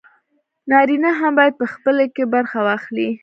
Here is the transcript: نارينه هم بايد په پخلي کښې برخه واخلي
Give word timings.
نارينه 0.69 1.11
هم 1.19 1.31
بايد 1.37 1.53
په 1.59 1.65
پخلي 1.71 2.05
کښې 2.15 2.25
برخه 2.33 2.59
واخلي 2.67 3.09